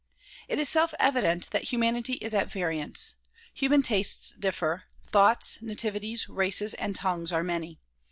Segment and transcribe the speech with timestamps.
[0.47, 3.13] It is self evident that humanity is at variance.
[3.53, 7.77] Human tastes differ; thoughts, nativities, races and tongues are many.